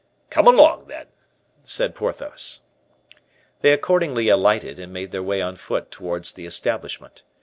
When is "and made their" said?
4.79-5.21